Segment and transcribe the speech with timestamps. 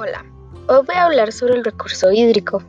[0.00, 0.24] Hola,
[0.68, 2.62] hoy voy a hablar sobre el recurso hídrico.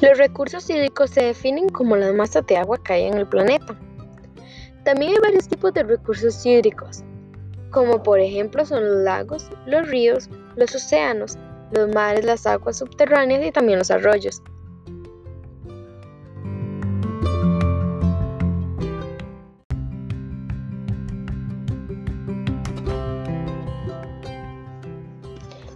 [0.00, 3.78] Los recursos hídricos se definen como las masas de agua que hay en el planeta.
[4.86, 7.04] También hay varios tipos de recursos hídricos,
[7.70, 11.36] como por ejemplo son los lagos, los ríos, los océanos,
[11.70, 14.40] los mares, las aguas subterráneas y también los arroyos.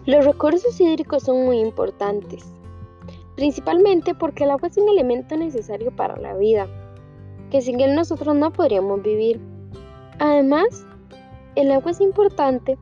[0.08, 2.42] Los recursos hídricos son muy importantes,
[3.36, 6.66] principalmente porque el agua es un elemento necesario para la vida,
[7.50, 9.38] que sin él nosotros no podríamos vivir.
[10.18, 10.86] Además,
[11.56, 12.78] el agua es importante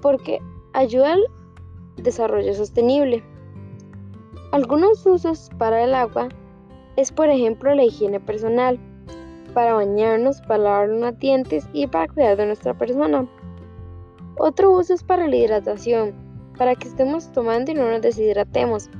[0.00, 0.38] porque
[0.72, 1.24] ayuda al
[1.96, 3.24] desarrollo sostenible.
[4.52, 6.28] Algunos usos para el agua
[6.94, 8.78] es por ejemplo la higiene personal,
[9.52, 13.28] para bañarnos, para lavar los dientes y para cuidar de nuestra persona.
[14.38, 16.27] Otro uso es para la hidratación,
[16.58, 18.90] para que estemos tomando y no nos deshidratemos.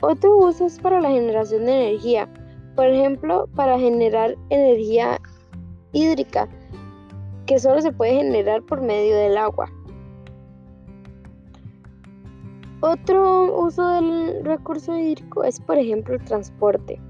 [0.00, 2.28] Otro uso es para la generación de energía,
[2.74, 5.20] por ejemplo, para generar energía
[5.92, 6.48] hídrica,
[7.46, 9.70] que solo se puede generar por medio del agua.
[12.80, 17.00] Otro uso del recurso hídrico es, por ejemplo, el transporte.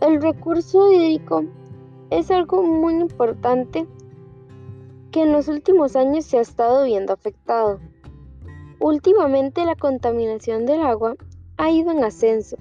[0.00, 1.44] El recurso hídrico
[2.08, 3.86] es algo muy importante
[5.10, 7.80] que en los últimos años se ha estado viendo afectado.
[8.78, 11.16] Últimamente la contaminación del agua
[11.56, 12.56] ha ido en ascenso.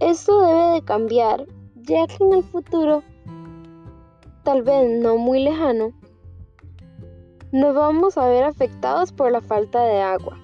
[0.00, 3.02] Esto debe de cambiar, ya que en el futuro,
[4.42, 5.92] tal vez no muy lejano,
[7.52, 10.38] nos vamos a ver afectados por la falta de agua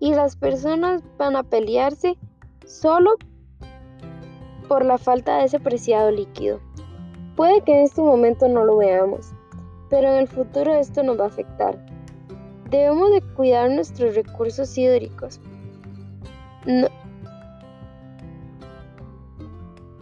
[0.00, 2.18] y las personas van a pelearse
[2.64, 3.16] solo
[4.66, 6.60] por la falta de ese preciado líquido.
[7.36, 9.32] Puede que en este momento no lo veamos,
[9.90, 11.78] pero en el futuro esto nos va a afectar.
[12.70, 15.38] Debemos de cuidar nuestros recursos hídricos.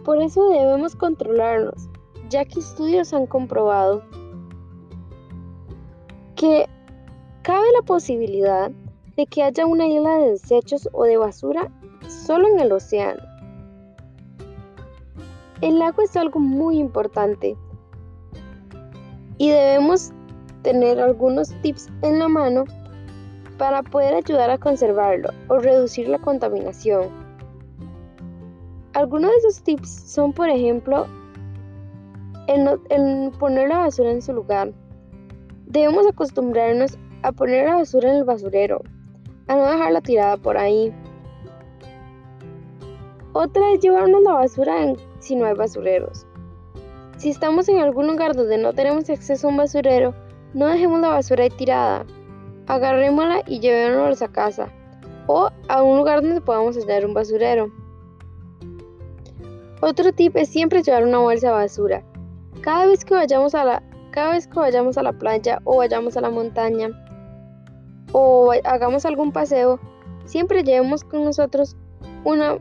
[0.05, 1.89] Por eso debemos controlarnos,
[2.29, 4.01] ya que estudios han comprobado
[6.35, 6.67] que
[7.41, 8.71] cabe la posibilidad
[9.15, 11.71] de que haya una isla de desechos o de basura
[12.07, 13.21] solo en el océano.
[15.65, 17.57] El agua es algo muy importante
[19.39, 20.11] y debemos
[20.61, 22.65] tener algunos tips en la mano
[23.57, 27.07] para poder ayudar a conservarlo o reducir la contaminación.
[28.93, 31.07] Algunos de esos tips son, por ejemplo,
[32.45, 34.71] el, poner la basura en su lugar,
[35.65, 38.83] Debemos acostumbrarnos a poner la basura en el basurero,
[39.47, 40.93] a no dejarla tirada por ahí.
[43.33, 44.95] Otra es llevarnos la basura si
[45.33, 46.27] no hay basureros.
[47.17, 50.13] Si estamos en algún lugar donde no tenemos acceso a un basurero,
[50.53, 52.05] no dejemos la basura tirada.
[52.67, 54.69] Agarrémosla y llevémosla a casa
[55.27, 57.71] o a un lugar donde podamos hallar un basurero.
[59.81, 62.03] Otro tip es siempre llevar una bolsa de basura.
[62.61, 66.17] Cada vez que vayamos a la, cada vez que vayamos a la playa o vayamos
[66.17, 66.89] a la montaña
[68.11, 69.79] o hagamos algún paseo,
[70.25, 71.75] siempre llevemos con nosotros
[72.23, 72.57] una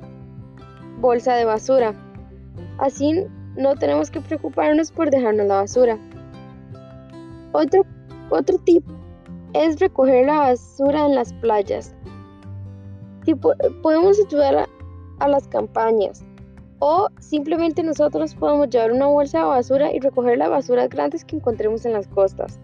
[1.00, 1.94] bolsa de basura.
[2.78, 3.26] Así
[3.56, 5.98] no tenemos que preocuparnos por dejarnos la basura.
[7.52, 7.84] Otro,
[8.30, 8.84] otro tip
[9.52, 11.94] es recoger la basura en las playas.
[13.82, 14.68] podemos ayudar
[15.20, 16.24] a las campañas
[16.80, 21.36] o simplemente nosotros podemos llevar una bolsa de basura y recoger las basuras grandes que
[21.36, 22.58] encontremos en las costas.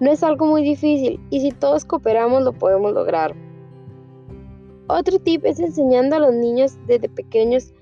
[0.00, 3.36] No es algo muy difícil y si todos cooperamos lo podemos lograr.
[4.88, 7.72] Otro tip es enseñando a los niños desde pequeños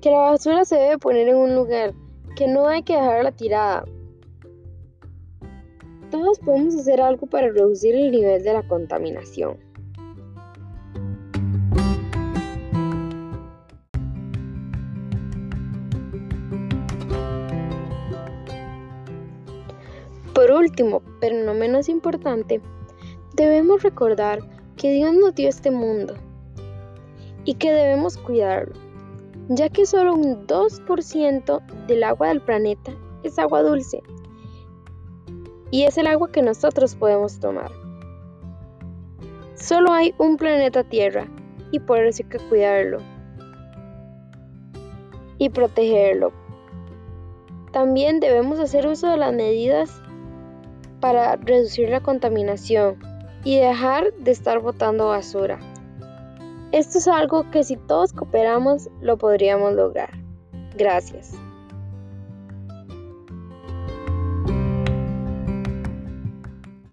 [0.00, 1.94] que la basura se debe poner en un lugar,
[2.36, 3.84] que no hay que dejarla tirada.
[6.10, 9.58] Todos podemos hacer algo para reducir el nivel de la contaminación.
[20.34, 22.60] Por último, pero no menos importante,
[23.34, 24.40] debemos recordar
[24.76, 26.14] que Dios nos dio este mundo
[27.44, 28.74] y que debemos cuidarlo,
[29.48, 34.02] ya que solo un 2% del agua del planeta es agua dulce
[35.70, 37.70] y es el agua que nosotros podemos tomar.
[39.54, 41.26] Solo hay un planeta Tierra
[41.70, 42.98] y por eso hay que cuidarlo
[45.38, 46.32] y protegerlo.
[47.72, 50.00] También debemos hacer uso de las medidas
[51.00, 52.96] para reducir la contaminación,
[53.46, 55.60] y dejar de estar botando basura.
[56.72, 60.10] Esto es algo que si todos cooperamos lo podríamos lograr.
[60.76, 61.34] Gracias.